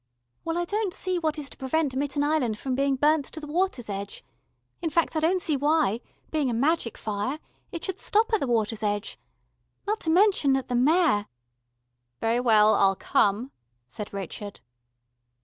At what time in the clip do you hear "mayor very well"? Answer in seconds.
10.75-12.73